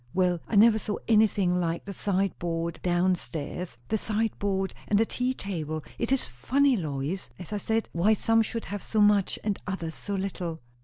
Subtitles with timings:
[0.15, 5.31] "Well I never saw anything like the sideboard down stairs; the sideboard and the tea
[5.35, 5.83] table.
[5.99, 9.93] It is funny, Lois, as I said, why some should have so much, and others
[9.93, 10.59] so little."